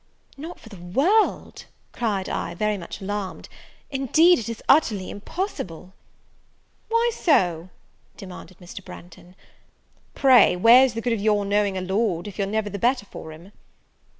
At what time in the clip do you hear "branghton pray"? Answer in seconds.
8.83-10.55